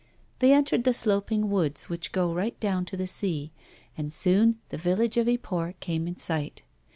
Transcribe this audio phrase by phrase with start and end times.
[0.39, 3.51] They entered the sloping woods which go right down to the sea,
[3.95, 6.63] and soon the village of Yport came in sight.